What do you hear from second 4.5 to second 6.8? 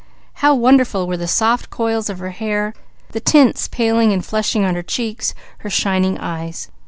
on her cheeks, her shining eyes!